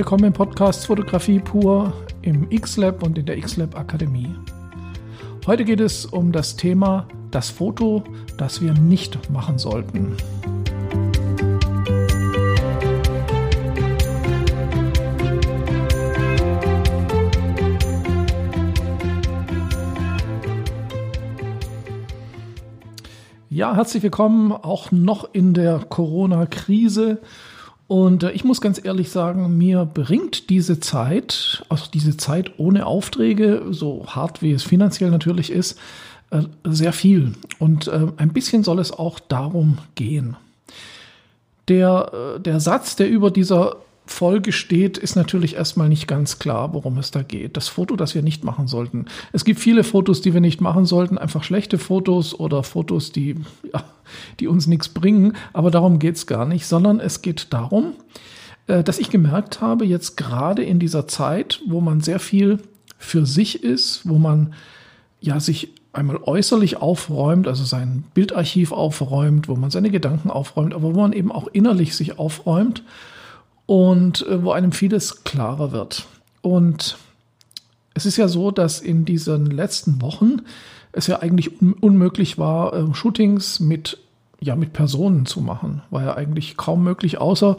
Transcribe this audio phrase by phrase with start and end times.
[0.00, 1.92] Willkommen im Podcast Fotografie pur
[2.22, 4.34] im X-Lab und in der X-Lab Akademie.
[5.46, 8.02] Heute geht es um das Thema das Foto,
[8.38, 10.16] das wir nicht machen sollten.
[23.50, 27.20] Ja, herzlich willkommen auch noch in der Corona-Krise.
[27.90, 32.86] Und äh, ich muss ganz ehrlich sagen, mir bringt diese Zeit, also diese Zeit ohne
[32.86, 35.76] Aufträge, so hart wie es finanziell natürlich ist,
[36.30, 37.32] äh, sehr viel.
[37.58, 40.36] Und äh, ein bisschen soll es auch darum gehen.
[41.66, 43.78] Der, der Satz, der über dieser
[44.10, 47.56] Folge steht, ist natürlich erstmal nicht ganz klar, worum es da geht.
[47.56, 49.06] Das Foto, das wir nicht machen sollten.
[49.32, 53.36] Es gibt viele Fotos, die wir nicht machen sollten, einfach schlechte Fotos oder Fotos, die,
[53.72, 53.84] ja,
[54.40, 57.94] die uns nichts bringen, aber darum geht es gar nicht, sondern es geht darum,
[58.66, 62.58] äh, dass ich gemerkt habe, jetzt gerade in dieser Zeit, wo man sehr viel
[62.98, 64.54] für sich ist, wo man
[65.20, 70.94] ja sich einmal äußerlich aufräumt, also sein Bildarchiv aufräumt, wo man seine Gedanken aufräumt, aber
[70.94, 72.82] wo man eben auch innerlich sich aufräumt
[73.70, 76.06] und äh, wo einem vieles klarer wird.
[76.42, 76.98] Und
[77.94, 80.42] es ist ja so, dass in diesen letzten Wochen
[80.90, 83.98] es ja eigentlich un unmöglich war, äh, Shootings mit
[84.40, 85.82] ja mit Personen zu machen.
[85.90, 87.58] War ja eigentlich kaum möglich, außer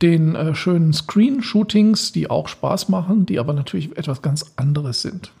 [0.00, 5.32] den äh, schönen Screen-Shootings, die auch Spaß machen, die aber natürlich etwas ganz anderes sind.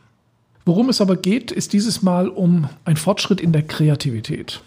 [0.66, 4.60] Worum es aber geht, ist dieses Mal um einen Fortschritt in der Kreativität.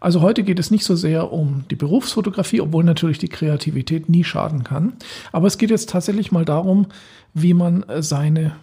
[0.00, 4.24] Also heute geht es nicht so sehr um die Berufsfotografie, obwohl natürlich die Kreativität nie
[4.24, 4.92] schaden kann.
[5.32, 6.86] Aber es geht jetzt tatsächlich mal darum,
[7.34, 8.56] wie man äh, seine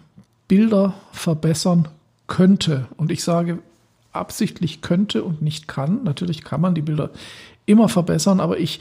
[0.48, 1.88] Bilder verbessern
[2.26, 2.86] könnte.
[2.96, 3.58] Und ich sage
[4.12, 6.02] absichtlich könnte und nicht kann.
[6.04, 7.10] Natürlich kann man die Bilder
[7.66, 8.80] immer verbessern, aber ich,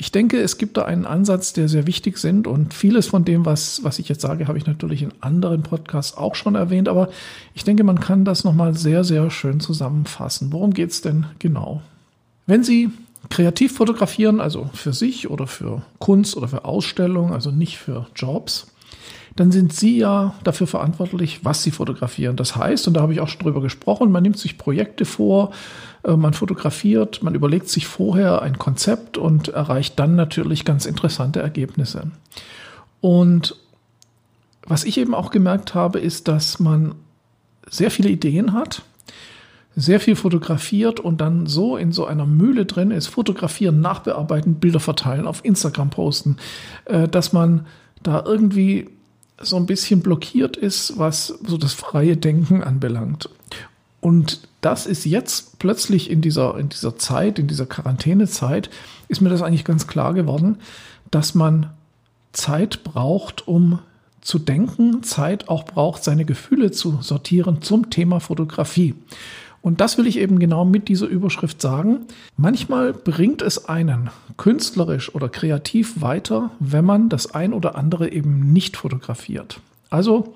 [0.00, 3.44] ich denke, es gibt da einen Ansatz, der sehr wichtig sind und vieles von dem,
[3.44, 7.10] was, was ich jetzt sage, habe ich natürlich in anderen Podcasts auch schon erwähnt, aber
[7.54, 10.54] ich denke, man kann das nochmal sehr, sehr schön zusammenfassen.
[10.54, 11.82] Worum geht es denn genau?
[12.46, 12.88] Wenn Sie
[13.28, 18.68] kreativ fotografieren, also für sich oder für Kunst oder für Ausstellungen, also nicht für Jobs,
[19.36, 22.36] dann sind Sie ja dafür verantwortlich, was Sie fotografieren.
[22.36, 25.52] Das heißt, und da habe ich auch schon drüber gesprochen, man nimmt sich Projekte vor,
[26.02, 31.40] äh, man fotografiert, man überlegt sich vorher ein Konzept und erreicht dann natürlich ganz interessante
[31.40, 32.10] Ergebnisse.
[33.00, 33.56] Und
[34.66, 36.94] was ich eben auch gemerkt habe, ist, dass man
[37.68, 38.82] sehr viele Ideen hat,
[39.76, 44.80] sehr viel fotografiert und dann so in so einer Mühle drin ist, fotografieren, nachbearbeiten, Bilder
[44.80, 46.36] verteilen, auf Instagram posten,
[46.86, 47.66] äh, dass man
[48.02, 48.88] da irgendwie
[49.40, 53.28] so ein bisschen blockiert ist, was so das freie Denken anbelangt.
[54.00, 58.70] Und das ist jetzt plötzlich in dieser, in dieser Zeit, in dieser Quarantänezeit,
[59.08, 60.58] ist mir das eigentlich ganz klar geworden,
[61.10, 61.70] dass man
[62.32, 63.80] Zeit braucht, um
[64.20, 68.94] zu denken, Zeit auch braucht, seine Gefühle zu sortieren zum Thema Fotografie.
[69.62, 72.06] Und das will ich eben genau mit dieser Überschrift sagen.
[72.36, 78.52] Manchmal bringt es einen künstlerisch oder kreativ weiter, wenn man das ein oder andere eben
[78.52, 79.60] nicht fotografiert.
[79.90, 80.34] Also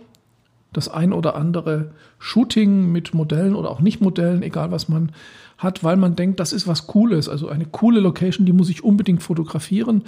[0.72, 5.12] das ein oder andere Shooting mit Modellen oder auch nicht Modellen, egal was man
[5.56, 7.28] hat, weil man denkt, das ist was Cooles.
[7.28, 10.02] Also eine coole Location, die muss ich unbedingt fotografieren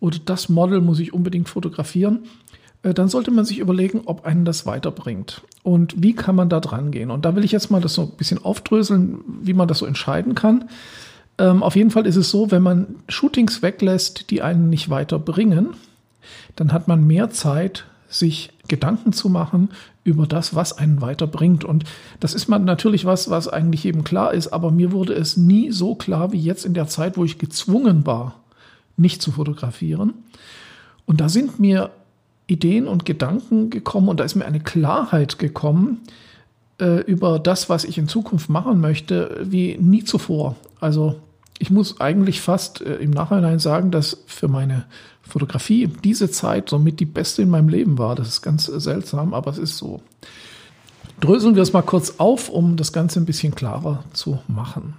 [0.00, 2.20] oder das Model muss ich unbedingt fotografieren.
[2.84, 6.60] Äh, dann sollte man sich überlegen, ob einen das weiterbringt und wie kann man da
[6.60, 7.10] dran gehen.
[7.10, 9.86] Und da will ich jetzt mal das so ein bisschen aufdröseln, wie man das so
[9.86, 10.66] entscheiden kann.
[11.38, 15.70] Ähm, auf jeden Fall ist es so, wenn man Shootings weglässt, die einen nicht weiterbringen,
[16.54, 19.70] dann hat man mehr Zeit, sich Gedanken zu machen
[20.04, 21.64] über das, was einen weiterbringt.
[21.64, 21.84] Und
[22.20, 25.72] das ist man natürlich was, was eigentlich eben klar ist, aber mir wurde es nie
[25.72, 28.40] so klar wie jetzt in der Zeit, wo ich gezwungen war,
[28.96, 30.14] nicht zu fotografieren.
[31.06, 31.90] Und da sind mir
[32.46, 36.00] Ideen und Gedanken gekommen und da ist mir eine Klarheit gekommen
[36.80, 40.56] äh, über das, was ich in Zukunft machen möchte, wie nie zuvor.
[40.80, 41.16] Also
[41.58, 44.84] ich muss eigentlich fast äh, im Nachhinein sagen, dass für meine
[45.22, 48.14] Fotografie diese Zeit somit die beste in meinem Leben war.
[48.14, 50.02] Das ist ganz äh, seltsam, aber es ist so.
[51.20, 54.94] Dröseln wir es mal kurz auf, um das Ganze ein bisschen klarer zu machen.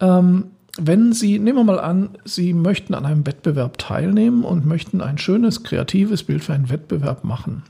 [0.00, 5.00] Ähm, wenn Sie, nehmen wir mal an, Sie möchten an einem Wettbewerb teilnehmen und möchten
[5.00, 7.62] ein schönes, kreatives Bild für einen Wettbewerb machen.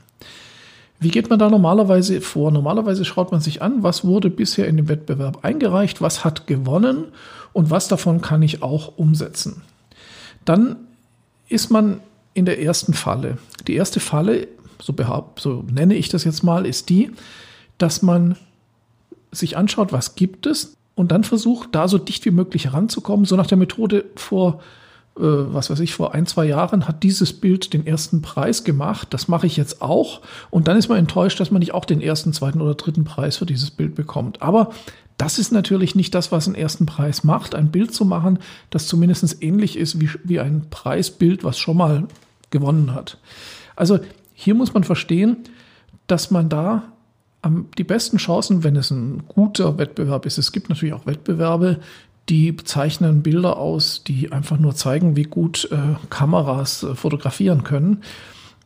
[0.99, 2.51] Wie geht man da normalerweise vor?
[2.51, 7.05] Normalerweise schaut man sich an, was wurde bisher in dem Wettbewerb eingereicht, was hat gewonnen
[7.53, 9.61] und was davon kann ich auch umsetzen.
[10.45, 10.77] Dann
[11.47, 11.99] ist man
[12.33, 13.37] in der ersten Falle.
[13.67, 14.47] Die erste Falle,
[14.81, 14.95] so,
[15.37, 17.11] so nenne ich das jetzt mal, ist die,
[17.77, 18.37] dass man
[19.31, 23.35] sich anschaut, was gibt es und dann versucht, da so dicht wie möglich heranzukommen, so
[23.35, 24.61] nach der Methode vor
[25.17, 29.07] äh, was weiß ich, vor ein, zwei Jahren hat dieses Bild den ersten Preis gemacht,
[29.11, 30.21] das mache ich jetzt auch.
[30.49, 33.37] Und dann ist man enttäuscht, dass man nicht auch den ersten, zweiten oder dritten Preis
[33.37, 34.41] für dieses Bild bekommt.
[34.41, 34.71] Aber
[35.17, 38.39] das ist natürlich nicht das, was einen ersten Preis macht, ein Bild zu machen,
[38.69, 42.07] das zumindest ähnlich ist wie, wie ein Preisbild, was schon mal
[42.49, 43.17] gewonnen hat.
[43.77, 43.99] Also
[44.33, 45.37] hier muss man verstehen,
[46.07, 46.91] dass man da
[47.77, 50.37] die besten Chancen, wenn es ein guter Wettbewerb ist.
[50.37, 51.79] Es gibt natürlich auch Wettbewerbe,
[52.29, 55.77] die zeichnen Bilder aus, die einfach nur zeigen, wie gut äh,
[56.09, 58.01] Kameras äh, fotografieren können.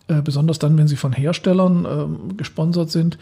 [0.08, 3.18] Äh, besonders dann, wenn sie von Herstellern ähm, gesponsert sind.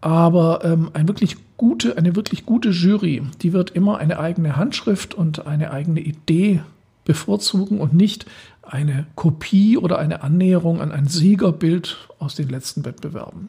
[0.00, 5.14] Aber ähm, ein wirklich gute, eine wirklich gute Jury, die wird immer eine eigene Handschrift
[5.14, 6.60] und eine eigene Idee
[7.04, 8.26] bevorzugen und nicht
[8.62, 13.48] eine Kopie oder eine Annäherung an ein Siegerbild aus den letzten Wettbewerben.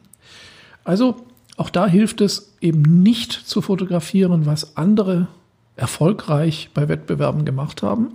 [0.84, 1.16] Also
[1.60, 5.26] auch da hilft es eben nicht zu fotografieren, was andere
[5.76, 8.14] erfolgreich bei Wettbewerben gemacht haben.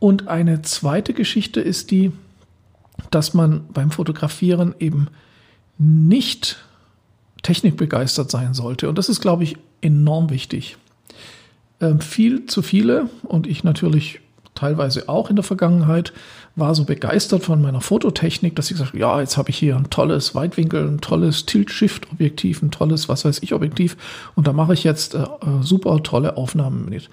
[0.00, 2.10] Und eine zweite Geschichte ist die,
[3.12, 5.06] dass man beim Fotografieren eben
[5.78, 6.58] nicht
[7.42, 8.88] technikbegeistert sein sollte.
[8.88, 10.78] Und das ist, glaube ich, enorm wichtig.
[11.80, 14.18] Ähm, viel zu viele, und ich natürlich
[14.56, 16.12] teilweise auch in der Vergangenheit,
[16.56, 19.90] war so begeistert von meiner Fototechnik, dass ich gesagt ja, jetzt habe ich hier ein
[19.90, 23.96] tolles Weitwinkel, ein tolles Tilt-Shift-Objektiv, ein tolles, was weiß ich, Objektiv
[24.34, 25.26] und da mache ich jetzt äh,
[25.60, 27.10] super tolle Aufnahmen mit.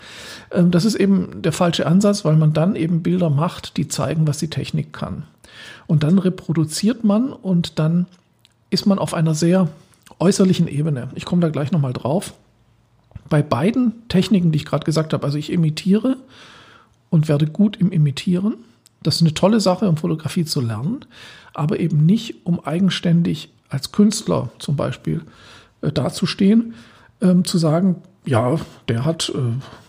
[0.52, 4.28] Ähm, das ist eben der falsche Ansatz, weil man dann eben Bilder macht, die zeigen,
[4.28, 5.24] was die Technik kann.
[5.88, 8.06] Und dann reproduziert man und dann
[8.70, 9.68] ist man auf einer sehr
[10.20, 11.10] äußerlichen Ebene.
[11.16, 12.34] Ich komme da gleich nochmal drauf.
[13.30, 16.16] Bei beiden Techniken, die ich gerade gesagt habe, also ich imitiere
[17.10, 18.56] und werde gut im Imitieren
[19.04, 21.06] das ist eine tolle Sache, um Fotografie zu lernen,
[21.54, 25.22] aber eben nicht, um eigenständig als Künstler zum Beispiel
[25.82, 26.74] äh, dazustehen,
[27.22, 28.58] ähm, zu sagen, ja,
[28.88, 29.40] der hat äh,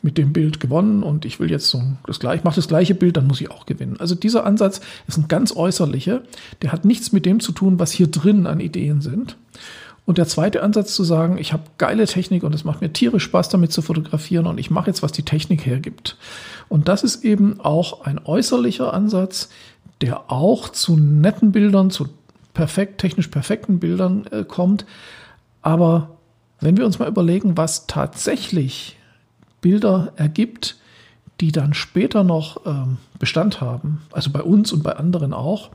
[0.02, 3.16] mit dem Bild gewonnen und ich will jetzt so das gleiche, mache das gleiche Bild,
[3.16, 3.96] dann muss ich auch gewinnen.
[4.00, 6.22] Also dieser Ansatz ist ein ganz äußerlicher,
[6.62, 9.37] der hat nichts mit dem zu tun, was hier drin an Ideen sind.
[10.06, 13.25] Und der zweite Ansatz zu sagen, ich habe geile Technik und es macht mir tierisch
[13.25, 16.19] Spaß damit zu fotografieren und ich mache jetzt, was die Technik hergibt.
[16.69, 19.49] Und das ist eben auch ein äußerlicher Ansatz,
[20.03, 22.09] der auch zu netten Bildern, zu
[22.53, 24.85] perfekt, technisch perfekten Bildern äh, kommt.
[25.62, 26.19] Aber
[26.61, 28.97] wenn wir uns mal überlegen, was tatsächlich
[29.62, 30.77] Bilder ergibt,
[31.41, 35.71] die dann später noch ähm, Bestand haben, also bei uns und bei anderen auch,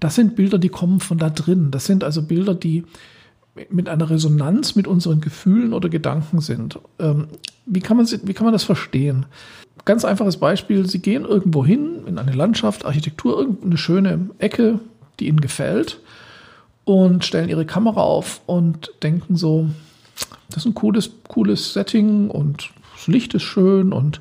[0.00, 1.70] das sind Bilder, die kommen von da drin.
[1.70, 2.84] Das sind also Bilder, die
[3.70, 6.78] mit einer Resonanz mit unseren Gefühlen oder Gedanken sind.
[6.98, 7.28] Ähm,
[7.66, 9.26] wie, kann man, wie kann man das verstehen?
[9.84, 14.80] Ganz einfaches Beispiel, Sie gehen irgendwo hin, in eine Landschaft, Architektur, irgendeine schöne Ecke,
[15.18, 16.00] die Ihnen gefällt
[16.84, 19.68] und stellen Ihre Kamera auf und denken so,
[20.48, 24.20] das ist ein cooles, cooles Setting und das Licht ist schön und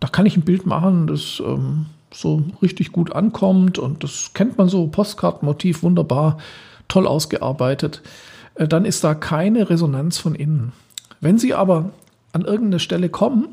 [0.00, 4.58] da kann ich ein Bild machen, das ähm, so richtig gut ankommt und das kennt
[4.58, 6.38] man so, Postkartenmotiv, wunderbar,
[6.88, 8.02] toll ausgearbeitet.
[8.54, 10.72] Äh, dann ist da keine Resonanz von innen.
[11.20, 11.90] Wenn Sie aber
[12.32, 13.48] an irgendeine Stelle kommen,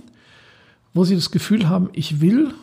[0.93, 2.53] wo Sie das Gefühl haben, ich will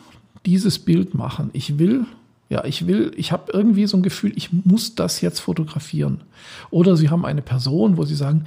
[0.45, 2.05] dieses Bild machen, ich will,
[2.49, 6.21] ja, ich will, ich habe irgendwie so ein Gefühl, ich muss das jetzt fotografieren.
[6.69, 8.45] Oder Sie haben eine Person, wo Sie sagen,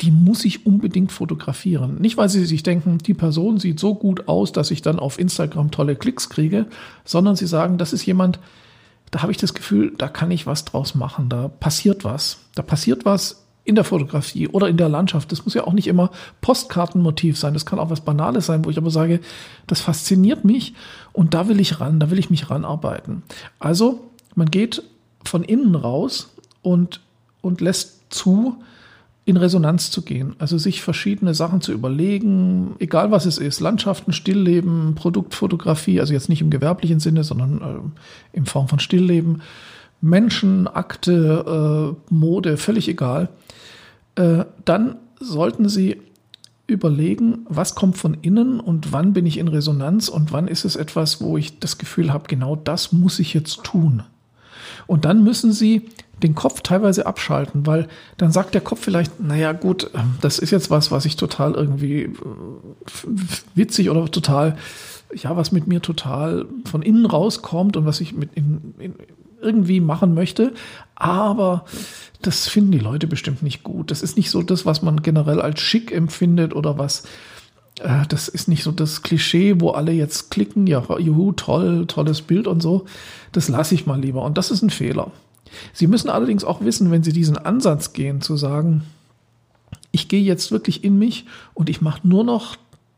[0.00, 2.00] die muss ich unbedingt fotografieren.
[2.00, 5.18] Nicht, weil Sie sich denken, die Person sieht so gut aus, dass ich dann auf
[5.18, 6.66] Instagram tolle Klicks kriege,
[7.04, 8.38] sondern Sie sagen, das ist jemand,
[9.12, 12.38] da habe ich das Gefühl, da kann ich was draus machen, da passiert was.
[12.54, 15.30] Da passiert was in der Fotografie oder in der Landschaft.
[15.30, 18.70] Das muss ja auch nicht immer Postkartenmotiv sein, das kann auch was Banales sein, wo
[18.70, 19.20] ich aber sage,
[19.66, 20.74] das fasziniert mich
[21.12, 23.22] und da will ich ran, da will ich mich ranarbeiten.
[23.58, 24.82] Also man geht
[25.24, 27.00] von innen raus und,
[27.42, 28.62] und lässt zu,
[29.32, 30.36] in Resonanz zu gehen.
[30.38, 36.28] Also sich verschiedene Sachen zu überlegen, egal was es ist, Landschaften, Stillleben, Produktfotografie, also jetzt
[36.28, 39.40] nicht im gewerblichen Sinne, sondern äh, in Form von Stillleben,
[40.02, 43.30] Menschen, Akte, äh, Mode, völlig egal.
[44.16, 45.96] Äh, dann sollten Sie
[46.66, 50.76] überlegen, was kommt von innen und wann bin ich in Resonanz und wann ist es
[50.76, 54.02] etwas, wo ich das Gefühl habe, genau das muss ich jetzt tun.
[54.86, 55.88] Und dann müssen Sie
[56.22, 60.50] den Kopf teilweise abschalten, weil dann sagt der Kopf vielleicht, naja gut, ähm, das ist
[60.50, 62.10] jetzt was, was ich total irgendwie äh,
[63.54, 64.56] witzig oder total,
[65.14, 68.94] ja, was mit mir total von innen rauskommt und was ich mit in, in,
[69.40, 70.52] irgendwie machen möchte.
[70.94, 71.64] Aber
[72.22, 73.90] das finden die Leute bestimmt nicht gut.
[73.90, 77.02] Das ist nicht so das, was man generell als schick empfindet oder was,
[77.82, 82.22] äh, das ist nicht so das Klischee, wo alle jetzt klicken, ja, juhu, toll, tolles
[82.22, 82.86] Bild und so.
[83.32, 84.22] Das lasse ich mal lieber.
[84.22, 85.10] Und das ist ein Fehler.
[85.72, 88.84] Sie müssen allerdings auch wissen, wenn Sie diesen Ansatz gehen, zu sagen,
[89.90, 92.56] ich gehe jetzt wirklich in mich und ich mache nur noch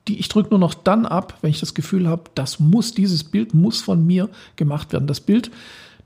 [0.09, 3.25] die ich drücke nur noch dann ab, wenn ich das Gefühl habe, das muss, dieses
[3.25, 5.07] Bild muss von mir gemacht werden.
[5.07, 5.51] Das Bild,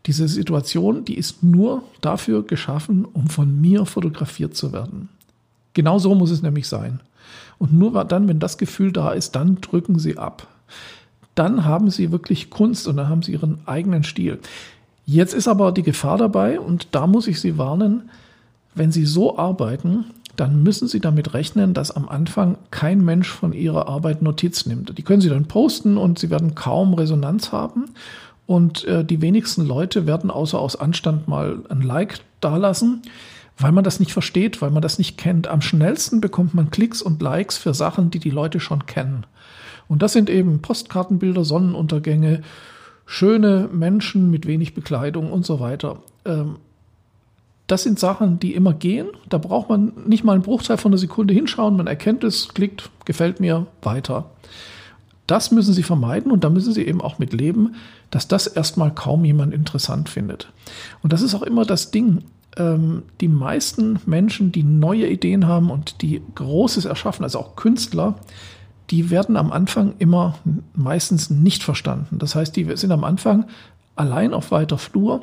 [0.06, 5.08] diese Situation, die ist nur dafür geschaffen, um von mir fotografiert zu werden.
[5.74, 7.00] Genau so muss es nämlich sein.
[7.58, 10.46] Und nur dann, wenn das Gefühl da ist, dann drücken Sie ab.
[11.34, 14.38] Dann haben Sie wirklich Kunst und dann haben Sie Ihren eigenen Stil.
[15.06, 18.10] Jetzt ist aber die Gefahr dabei und da muss ich Sie warnen,
[18.74, 23.52] wenn Sie so arbeiten, dann müssen Sie damit rechnen, dass am Anfang kein Mensch von
[23.52, 24.96] Ihrer Arbeit Notiz nimmt.
[24.96, 27.86] Die können Sie dann posten und Sie werden kaum Resonanz haben.
[28.46, 33.02] Und äh, die wenigsten Leute werden außer aus Anstand mal ein Like dalassen,
[33.58, 35.48] weil man das nicht versteht, weil man das nicht kennt.
[35.48, 39.26] Am schnellsten bekommt man Klicks und Likes für Sachen, die die Leute schon kennen.
[39.88, 42.42] Und das sind eben Postkartenbilder, Sonnenuntergänge,
[43.06, 46.02] schöne Menschen mit wenig Bekleidung und so weiter.
[46.24, 46.56] Ähm,
[47.66, 49.08] das sind Sachen, die immer gehen.
[49.28, 51.76] Da braucht man nicht mal einen Bruchteil von einer Sekunde hinschauen.
[51.76, 54.30] Man erkennt es, klickt, gefällt mir, weiter.
[55.26, 57.74] Das müssen Sie vermeiden und da müssen Sie eben auch mit leben,
[58.10, 60.50] dass das erstmal kaum jemand interessant findet.
[61.02, 62.24] Und das ist auch immer das Ding.
[62.56, 68.16] Ähm, die meisten Menschen, die neue Ideen haben und die Großes erschaffen, also auch Künstler,
[68.90, 70.38] die werden am Anfang immer
[70.74, 72.18] meistens nicht verstanden.
[72.18, 73.46] Das heißt, die sind am Anfang
[73.96, 75.20] allein auf weiter Flur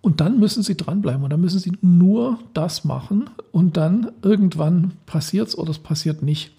[0.00, 4.92] und dann müssen sie dranbleiben und dann müssen sie nur das machen und dann irgendwann
[5.06, 6.52] passiert es oder es passiert nicht.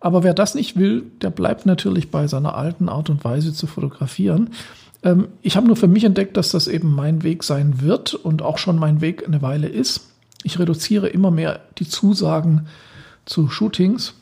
[0.00, 3.66] Aber wer das nicht will, der bleibt natürlich bei seiner alten Art und Weise zu
[3.66, 4.50] fotografieren.
[5.02, 8.42] Ähm, ich habe nur für mich entdeckt, dass das eben mein Weg sein wird und
[8.42, 10.08] auch schon mein Weg eine Weile ist.
[10.42, 12.66] Ich reduziere immer mehr die Zusagen
[13.24, 14.14] zu Shootings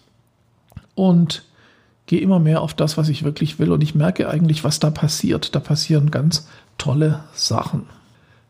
[0.95, 1.45] und
[2.07, 3.73] gehe immer mehr auf das, was ich wirklich will.
[3.73, 5.55] Und ich merke eigentlich, was da passiert.
[5.55, 7.85] Da passieren ganz tolle Sachen.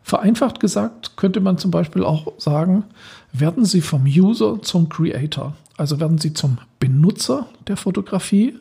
[0.03, 2.85] Vereinfacht gesagt könnte man zum Beispiel auch sagen,
[3.33, 5.57] werden Sie vom User zum Creator.
[5.77, 8.57] Also werden Sie zum Benutzer der Fotografie.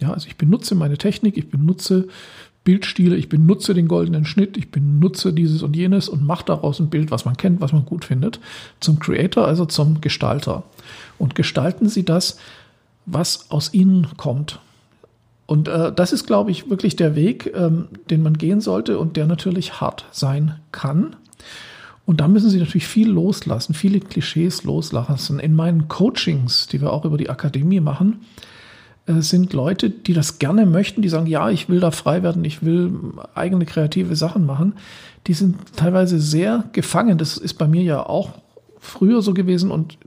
[0.00, 2.06] Ja, also ich benutze meine Technik, ich benutze
[2.68, 6.90] Bildstile, ich benutze den goldenen Schnitt, ich benutze dieses und jenes und mache daraus ein
[6.90, 8.40] Bild, was man kennt, was man gut findet.
[8.78, 10.64] Zum Creator, also zum Gestalter.
[11.16, 12.38] Und gestalten Sie das,
[13.06, 14.60] was aus Ihnen kommt.
[15.46, 19.16] Und äh, das ist, glaube ich, wirklich der Weg, ähm, den man gehen sollte und
[19.16, 21.16] der natürlich hart sein kann.
[22.04, 25.40] Und da müssen Sie natürlich viel loslassen, viele Klischees loslassen.
[25.40, 28.26] In meinen Coachings, die wir auch über die Akademie machen,
[29.08, 32.62] sind Leute, die das gerne möchten, die sagen, ja, ich will da frei werden, ich
[32.62, 32.92] will
[33.34, 34.74] eigene kreative Sachen machen.
[35.26, 37.18] Die sind teilweise sehr gefangen.
[37.18, 38.30] Das ist bei mir ja auch
[38.78, 39.98] früher so gewesen und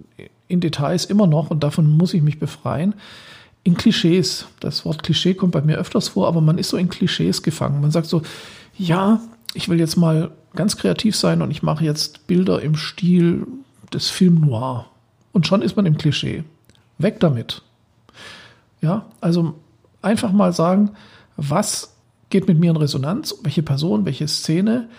[0.47, 2.93] in Details immer noch und davon muss ich mich befreien
[3.63, 4.47] in Klischees.
[4.59, 7.81] Das Wort Klischee kommt bei mir öfters vor, aber man ist so in Klischees gefangen.
[7.81, 8.21] Man sagt so,
[8.77, 9.21] ja,
[9.53, 13.45] ich will jetzt mal ganz kreativ sein und ich mache jetzt Bilder im Stil
[13.93, 14.87] des Film Noir.
[15.31, 16.43] Und schon ist man im Klischee.
[16.97, 17.61] Weg damit.
[18.81, 19.55] Ja, also
[20.01, 20.91] einfach mal sagen,
[21.37, 21.95] was
[22.29, 24.89] geht mit mir in Resonanz, welche Person, welche Szene.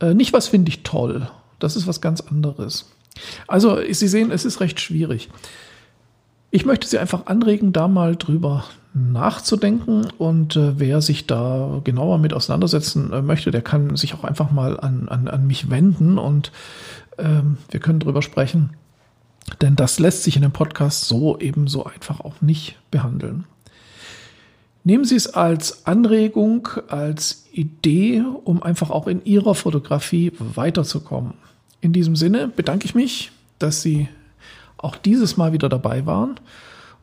[0.00, 1.28] Äh, nicht, was finde ich toll.
[1.58, 2.90] Das ist was ganz anderes.
[3.46, 5.28] Also, Sie sehen, es ist recht schwierig.
[6.50, 12.18] Ich möchte Sie einfach anregen, da mal drüber nachzudenken und äh, wer sich da genauer
[12.18, 16.18] mit auseinandersetzen äh, möchte, der kann sich auch einfach mal an, an, an mich wenden
[16.18, 16.52] und
[17.18, 18.70] ähm, wir können drüber sprechen.
[19.60, 23.44] Denn das lässt sich in dem Podcast so ebenso einfach auch nicht behandeln.
[24.84, 31.34] Nehmen Sie es als Anregung, als Idee, um einfach auch in Ihrer Fotografie weiterzukommen.
[31.80, 34.08] In diesem Sinne bedanke ich mich, dass Sie
[34.76, 36.40] auch dieses Mal wieder dabei waren.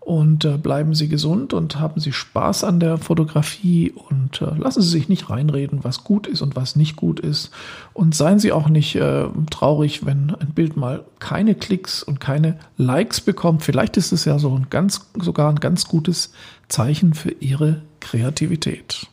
[0.06, 4.84] Und äh, bleiben Sie gesund und haben Sie Spaß an der Fotografie und äh, lassen
[4.84, 7.50] Sie sich nicht reinreden, was gut ist und was nicht gut ist.
[7.94, 12.60] Und seien Sie auch nicht äh, traurig, wenn ein Bild mal keine Klicks und keine
[12.78, 13.64] Likes bekommt.
[13.64, 16.32] Vielleicht ist es ja so ein ganz, sogar ein ganz gutes
[16.68, 19.08] Zeichen für Ihre Kreativität.